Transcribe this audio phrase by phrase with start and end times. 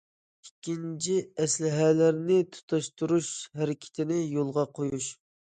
[0.45, 5.13] ئىككىنچى، ئەسلىھەلەرنى تۇتاشتۇرۇش ھەرىكىتىنى يولغا قويۇش.